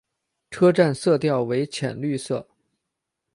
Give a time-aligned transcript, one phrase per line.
[0.49, 2.47] 车站色调为浅绿色。